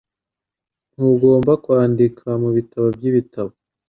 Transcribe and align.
Ntugomba 0.93 1.51
kwandika 1.63 2.25
mubitabo 2.41 2.87
byibitabo 2.95 3.51